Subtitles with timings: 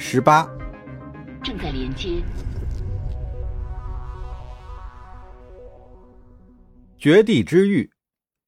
[0.00, 0.48] 十八，
[1.42, 2.22] 正在连接。
[6.96, 7.90] 绝地之域，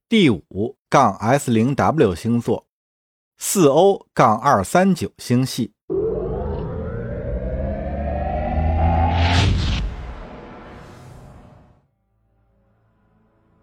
[0.09, 2.67] 第五杠 S 零 W 星座，
[3.37, 5.73] 四 O 杠二三九星系。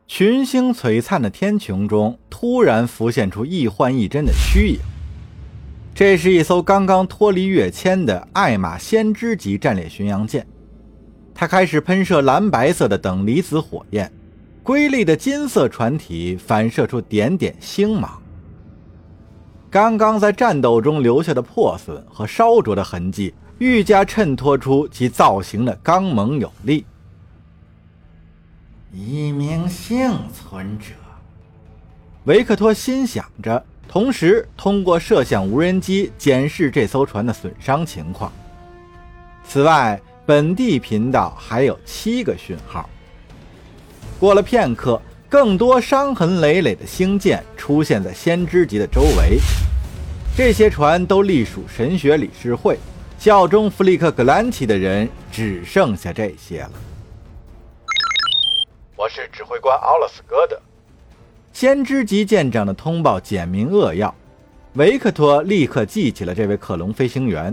[0.07, 4.79] 群星璀璨的天穹中，突然浮现出一幻一真的虚影。
[5.97, 10.45] 这是一艘刚刚脱离跃迁的艾玛先知级战列巡洋舰，
[11.33, 14.13] 它开始喷射蓝白色的等离子火焰。
[14.61, 18.21] 瑰丽的金色船体反射出点点星芒。
[19.71, 26.85] 刚刚在战斗中留下的破损和烧灼的痕迹，愈加衬托出其造型的刚猛有力。
[28.93, 30.93] 一名幸存者，
[32.25, 38.31] 维克托心想着，同时通过摄像无人机检视这艘船的损伤情况。
[39.43, 42.89] 此外，本地频道还有七个讯号。
[44.19, 49.39] 过了片刻，更多伤痕累累的星舰出现在先知级的周围。
[50.35, 52.77] 这些船都隶属神学理事会，
[53.17, 56.71] 效忠弗利克·格兰奇的人只剩下这些了。
[58.95, 60.59] 我是指挥官奥勒斯·戈德。
[61.59, 64.13] 先知级舰长的通报简明扼要，
[64.73, 67.51] 维克托立刻记起了这位克隆飞行员。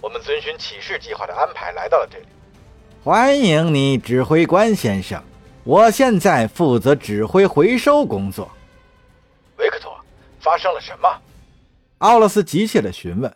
[0.00, 2.24] 我们遵循启示计划的安排来到了这里。
[3.04, 5.22] 欢迎你，指挥官先生。
[5.62, 8.50] 我现在负责指挥回收工作。
[9.58, 9.94] 维克托，
[10.40, 11.08] 发生了什么？
[11.98, 13.32] 奥勒斯急切地询问。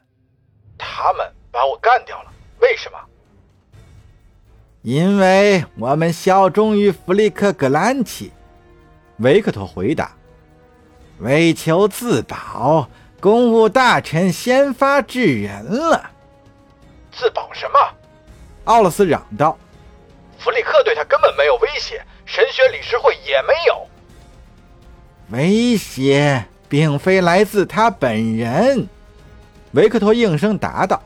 [0.77, 2.98] 他们把我干掉了，为什么？
[4.83, 8.33] 因为我们效忠于弗利克格兰奇。
[9.19, 10.12] 维克托回答。
[11.19, 12.89] 为求自保，
[13.20, 16.11] 公务大臣先发制人了。
[17.11, 17.78] 自保什么？
[18.64, 19.56] 奥勒斯嚷道。
[20.39, 22.05] 弗里克对他根本没有威胁。
[22.27, 23.86] 神学理事会也没有
[25.30, 28.89] 威胁，并非来自他本人，
[29.70, 31.01] 维克托应声答道，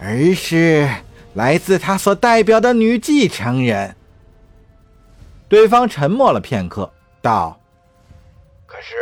[0.00, 0.88] 而是
[1.34, 3.94] 来自他所代表的女继承人。
[5.48, 6.92] 对方沉默了片刻，
[7.26, 7.58] 道
[8.66, 8.94] ：“可是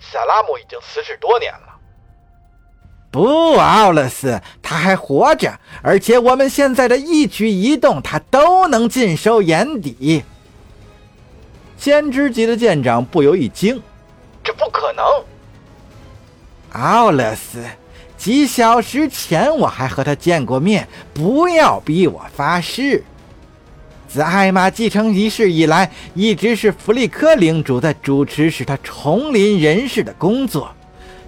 [0.00, 1.68] 萨拉姆已经辞世多年了。”
[3.12, 10.24] 不，奥勒斯，他还活着，而且我们现在的一举一动，他都能尽收眼底。
[11.76, 13.80] 先知级的舰长不由一惊
[14.42, 15.04] ：“这不可能！”
[16.72, 17.62] 奥勒斯，
[18.16, 20.88] 几小时前我还和他见过面。
[21.12, 23.04] 不要逼我发誓。
[24.12, 30.70] 自艾玛继承仪式以来，一直是弗利克领主在主持使他重临人世的工作。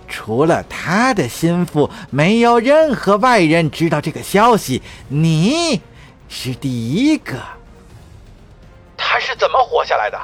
[0.07, 4.83] 除了他的心腹，没有任何外人知道这个消息。
[5.09, 5.81] 你
[6.29, 7.39] 是第一个。
[8.99, 10.21] 他是怎么活下来的？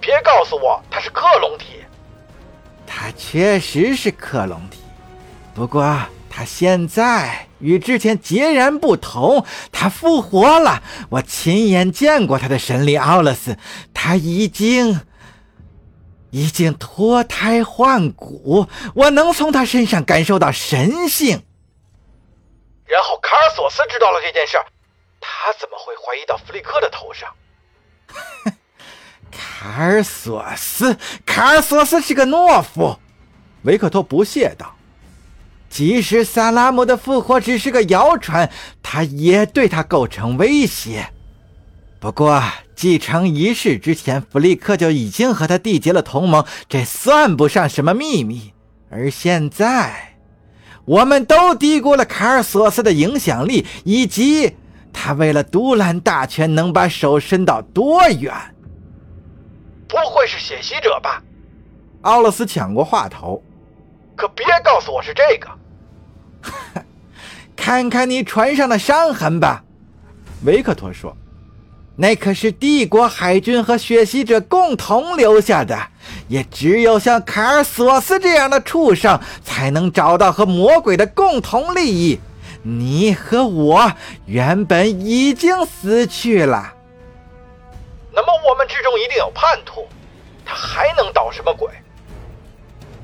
[0.00, 1.80] 别告诉我他是克隆体，
[2.86, 4.78] 他确实是克隆体，
[5.52, 5.98] 不过
[6.36, 10.82] 他现在与之前截然不同，他复活了。
[11.08, 13.56] 我亲眼见过他的神力奥勒斯，
[13.94, 15.00] 他已经
[16.30, 21.40] 已经脱胎换骨，我能从他身上感受到神性。
[22.84, 24.56] 然后卡尔索斯知道了这件事，
[25.20, 27.32] 他怎么会怀疑到弗利克的头上？
[29.30, 32.98] 卡尔索斯，卡尔索斯是个懦夫。
[33.62, 34.73] 维克托不屑道
[35.74, 38.48] ：“即使萨拉姆的复活只是个谣传，
[38.80, 41.08] 他也对他构成威胁。
[41.98, 42.40] 不过，
[42.76, 48.52] 继承仪式之前，弗利克就已经和他缔结了同盟，这算不上什么秘密。
[48.88, 50.14] 而现在，
[50.84, 54.54] 我们都低估了卡尔索斯的影响力，以及
[54.92, 58.32] 他为了独揽大权，能把手伸到多远。”
[59.90, 61.20] 不会是血袭者吧？
[62.02, 63.42] 奥勒斯抢过话头，
[64.14, 65.48] 可别告诉我是这个。
[67.56, 69.64] 看看你船上的伤痕吧，
[70.44, 71.16] 维克托说
[71.96, 75.78] ：“那可是帝国海军和血吸者共同留下的。
[76.28, 82.18] 也只有像卡尔索斯这样的畜生，才能找到和魔鬼的共同利益。
[82.62, 83.92] 你和我
[84.26, 86.74] 原本已经死去了。”
[88.12, 89.86] 那么我们之中一定有叛徒，
[90.44, 91.68] 他还能捣什么鬼？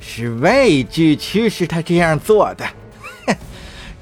[0.01, 2.65] 是畏惧驱使他这样做的。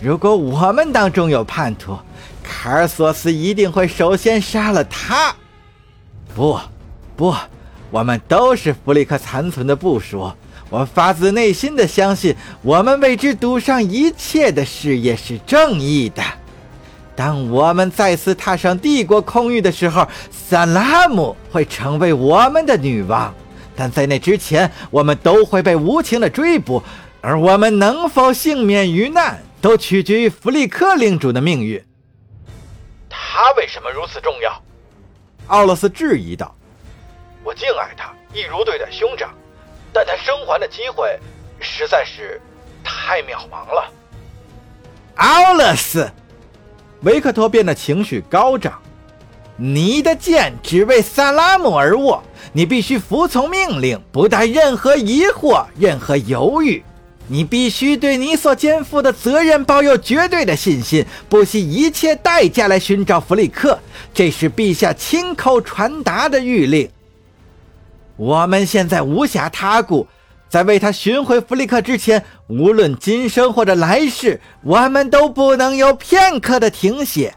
[0.00, 1.98] 如果我们当中有叛徒，
[2.42, 5.34] 卡尔索斯一定会首先杀了他。
[6.34, 6.58] 不，
[7.16, 7.34] 不，
[7.90, 10.30] 我们都是弗利克残存的部属，
[10.70, 16.22] 我发自内心的相信，我们为之赌上一切的事业是正义的。
[17.16, 23.34] 当我们再次踏上帝国空域的时候，萨拉姆会成为我们的女王。
[23.74, 26.80] 但在那之前，我们都会被无情的追捕，
[27.20, 31.84] 而我们能否幸免于难，都取决于弗利克领主的命运。
[33.08, 34.62] 他为什么如此重要？
[35.46, 36.54] 奥洛斯质疑道
[37.42, 39.34] ：“我敬爱他，一如对待兄长。”
[39.92, 41.18] 但他生还的机会
[41.58, 42.40] 实在是
[42.84, 43.90] 太渺茫了。
[45.16, 46.08] 奥勒斯，
[47.00, 48.80] 维克托变得情绪高涨。
[49.56, 52.22] 你的剑只为萨拉姆而握，
[52.52, 56.84] 你必须服从命令，不带任何疑惑、任何犹豫。
[57.28, 63.78] 你必须对你所肩负的责任抱有绝对的信心，不惜一切代价来寻找弗里克。
[64.14, 66.88] 这是陛下亲口传达的谕令。
[68.16, 70.06] 我们现在无暇他顾，
[70.48, 77.34] 在为他寻回弗里克之前，无论今生或者来世，我们都不能有片刻的停歇。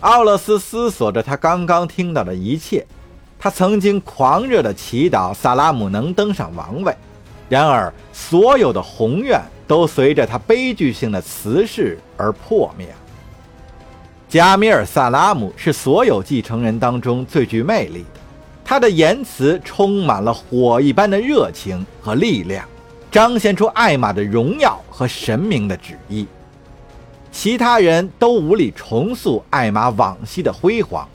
[0.00, 2.86] 奥勒斯思索着他刚刚听到的一切，
[3.38, 6.94] 他曾经狂热的祈祷萨拉姆能登上王位，
[7.54, 12.88] 然而所有的宏愿都随着他悲剧性的辞世而破灭。
[14.28, 18.20] 加米尔·萨拉姆是所有继承人当中最具魅力的。
[18.64, 22.66] 他的言辞充满了火一般的热情和力量，
[23.08, 26.26] 彰显出艾玛的荣耀和神明的旨意。
[27.30, 31.08] 其他人都无力重塑艾玛往昔的辉煌，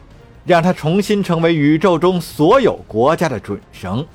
[0.46, 4.08] 让他重新成为宇宙中所有国家的准绳。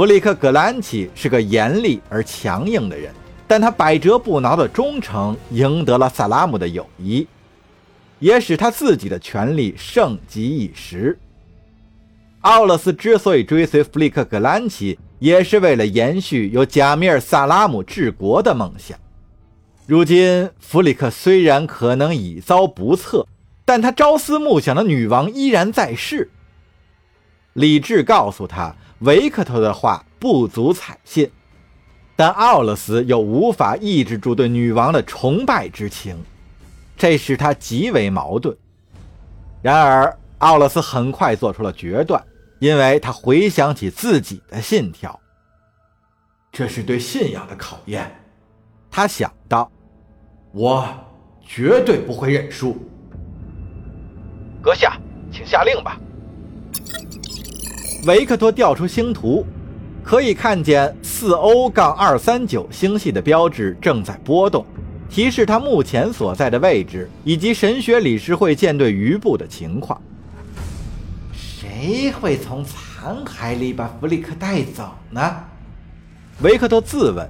[0.00, 3.12] 弗里克·格兰奇是个严厉而强硬的人，
[3.46, 7.26] 但他百折不挠的忠诚赢得了萨拉姆的友谊，
[8.18, 11.18] 也使他自己的权力盛极一时。
[12.40, 18.98] 奥勒斯之所以追随弗里克·格兰奇，也是为了延续由贾米尔·萨拉姆治国的梦想。
[19.86, 23.26] 如今，弗里克虽然可能已遭不测，
[23.66, 26.30] 但他朝思暮想的女王依然在世。
[27.54, 31.30] 理智告诉他，维克托的话不足采信，
[32.16, 36.16] 但奥勒斯又无法抑制住对女王的崇拜之情，
[36.96, 38.56] 这使他极为矛盾。
[39.62, 42.22] 然而，奥勒斯很快做出了决断。
[42.60, 45.18] 因为他回想起自己的信条，
[46.52, 48.14] 这是对信仰的考验。
[48.90, 49.72] 他想到
[50.52, 50.86] ：“我
[51.42, 52.76] 绝对不会认输。”
[54.60, 54.98] 阁下，
[55.32, 55.98] 请下令吧。
[58.04, 59.44] 维克托调出星图，
[60.02, 64.64] 可以看见四 O 杠二三九星系的标志正在波动，
[65.10, 70.00] 提示他目前所在的位置以及神学理事会舰队余部的情况。
[71.34, 75.36] 谁会从残骸里把弗里克带走呢？
[76.40, 77.28] 维克托自问。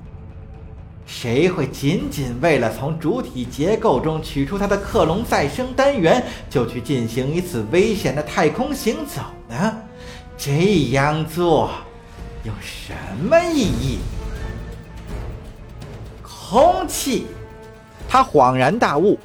[1.05, 9.77] 谁会仅仅为了从主体结构中取出他的克隆再生单元，就去进行一次危险的太空行走呢？
[10.43, 11.71] 这样做
[12.45, 13.99] 有什么意义？
[16.23, 17.27] 空气，
[18.09, 19.19] 他恍然大悟，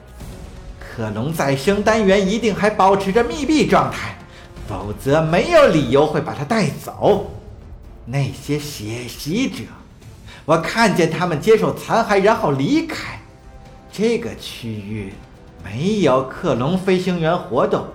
[0.77, 4.13] 克隆再生单元一定还保持着密闭状态。
[4.67, 7.31] 否则，没有理由会把他带走。
[8.03, 9.63] 那些血袭者，
[10.43, 13.17] 我看见他们接受残骸，然后离开。
[13.89, 15.13] 这个区域
[15.63, 17.85] 没有克隆飞行员活动，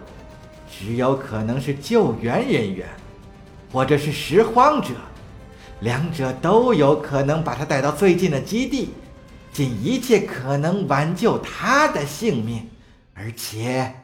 [0.73, 2.89] 只有可能是救援人员，
[3.73, 4.89] 或者是拾荒者。
[5.81, 8.91] 两者都有可能把他带到最近的基地，
[9.53, 12.69] 尽一切可能挽救他的性命，
[13.15, 13.95] 而且。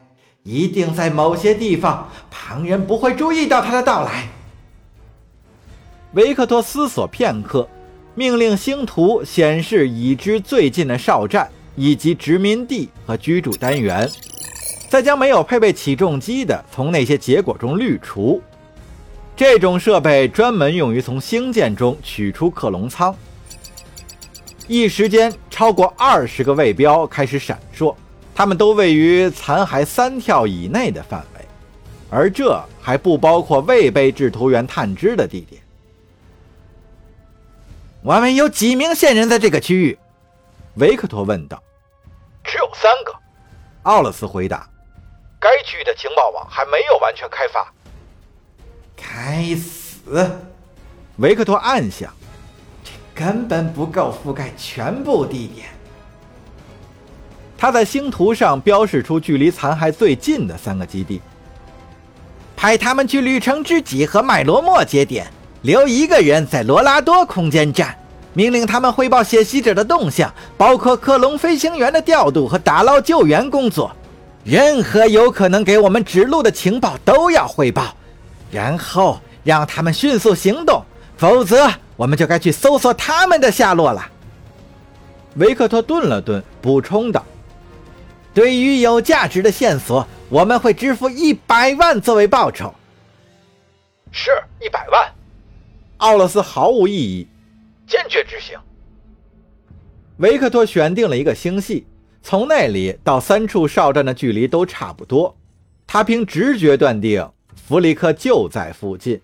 [0.43, 4.29] 一定在某些地方，旁人不会注意到他的到来。
[6.13, 7.67] 维克托思索片刻，
[8.15, 14.09] 命令星图显示已知最近的哨站以及殖民地和居住单元，
[14.89, 18.41] 再将没有配备起重机的从那些结果中滤除。
[19.37, 23.15] 这种设备专门用于从星舰中取出克隆舱。
[24.67, 27.95] 一时间，超过二十个卫标开始闪烁。
[28.33, 31.45] 他们都位于残骸三跳以内的范围，
[32.09, 35.61] 而这还不包括未被制图员探知的地点。
[38.01, 39.99] 我们有几名线人在这个区域？
[40.77, 41.61] 维克托问道。
[42.43, 43.13] 只有三个，
[43.83, 44.67] 奥勒斯回答。
[45.39, 47.71] 该区域的情报网还没有完全开发。
[49.37, 50.31] 该死！
[51.17, 52.11] 维克托暗想，
[52.83, 55.67] 这根本不够覆盖全部地点。
[57.55, 61.21] 他在星图上标示出距离残骸最近的三个基地，
[62.55, 65.27] 派他们去旅程之脊和麦罗莫节点，
[65.61, 67.95] 留一个人在罗拉多空间站，
[68.33, 73.95] 命令他们汇报血袭者的动向，包括克隆飞行员的调度和打捞救援工作。
[74.43, 77.95] 任何有可能给我们指路的情报都要汇报，
[78.49, 80.83] 然后让他们迅速行动，
[81.15, 84.05] 否则我们就该去搜索他们的下落了。
[85.35, 87.25] 维克托顿了顿，补充道
[88.35, 92.75] ：“对于有价值的线索，我们会支付一百万作为报酬。”
[94.11, 95.09] 是一百万。
[95.97, 97.27] 奥勒斯毫无异议，
[97.87, 98.59] 坚决执行。
[100.17, 101.87] 维克托选定了一个星系。
[102.21, 105.33] 从那里到三处哨站的距离都差不多，
[105.85, 107.25] 他凭直觉断定
[107.55, 109.21] 弗里克就在附近。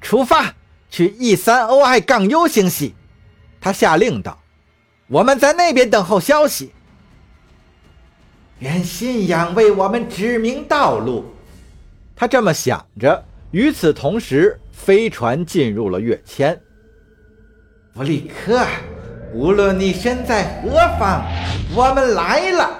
[0.00, 0.54] 出发
[0.88, 2.94] 去 E 三 OI 杠 U 星系，
[3.60, 4.40] 他下令道
[5.08, 6.72] ：“我们在那边等候消息。
[8.60, 11.24] 愿信仰为我们指明道路。”
[12.16, 13.24] 他这么想着。
[13.50, 16.60] 与此同时，飞船进入了跃迁。
[17.94, 18.64] 弗里克。
[19.32, 21.24] 无论你身在何方，
[21.72, 22.79] 我们来了。